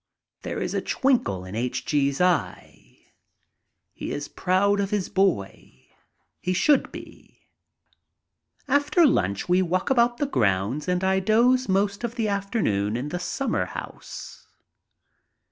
There 0.41 0.59
is 0.59 0.73
a 0.73 0.81
twinkle 0.81 1.45
in 1.45 1.53
H. 1.53 1.85
G.'s 1.85 2.19
eye. 2.19 3.01
He 3.93 4.11
is 4.11 4.27
proud 4.29 4.79
of 4.79 4.89
his 4.89 5.09
boy. 5.09 5.89
He 6.39 6.53
should 6.53 6.91
be. 6.91 7.41
After 8.67 9.05
lunch 9.05 9.47
we 9.47 9.61
walk 9.61 9.91
about 9.91 10.17
the 10.17 10.25
grounds 10.25 10.87
and 10.87 11.03
I 11.03 11.19
doze 11.19 11.69
most 11.69 12.03
of 12.03 12.15
the 12.15 12.27
afternoon 12.27 12.97
in 12.97 13.09
the 13.09 13.19
summerhouse. 13.19 14.47